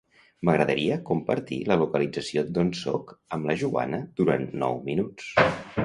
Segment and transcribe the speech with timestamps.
[0.47, 5.33] M'agradaria compartir la localització d'on soc amb la Joana durant nou minuts.